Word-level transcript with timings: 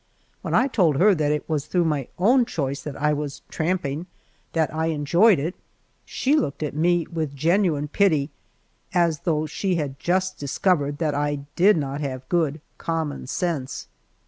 When 0.41 0.55
I 0.55 0.65
told 0.67 0.95
her 0.97 1.13
that 1.13 1.31
it 1.31 1.47
was 1.47 1.67
through 1.67 1.85
my 1.85 2.07
own 2.17 2.43
choice 2.45 2.81
that 2.81 2.99
I 2.99 3.13
was 3.13 3.43
"tramping," 3.49 4.07
that 4.53 4.73
I 4.73 4.87
enjoyed 4.87 5.37
it 5.37 5.53
she 6.05 6.35
looked 6.35 6.63
at 6.63 6.73
me 6.73 7.05
with 7.05 7.35
genuine 7.35 7.87
pity, 7.87 8.31
and 8.91 9.03
as 9.09 9.19
though 9.19 9.45
she 9.45 9.75
had 9.75 9.99
just 9.99 10.39
discovered 10.39 10.97
that 10.97 11.13
I 11.13 11.41
did 11.55 11.77
not 11.77 12.01
have 12.01 12.27
good 12.29 12.61
common 12.79 13.27
sense. 13.27 13.89